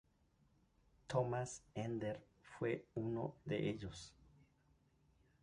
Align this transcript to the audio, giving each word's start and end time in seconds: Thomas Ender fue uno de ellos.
Thomas 1.07 1.61
Ender 1.75 2.23
fue 2.43 2.87
uno 2.95 3.35
de 3.45 3.69
ellos. 3.69 4.15